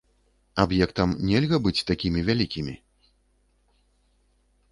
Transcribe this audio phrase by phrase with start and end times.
[0.61, 2.73] Аб'ектам нельга быць такімі вялікімі.